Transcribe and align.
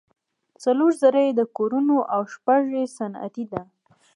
څلور 0.63 0.91
زره 1.01 1.21
یې 1.25 1.31
د 1.35 1.41
کورونو 1.57 1.95
او 2.13 2.21
شپږ 2.33 2.63
یې 2.75 2.83
صنعتي 2.97 3.45
ده. 3.51 3.61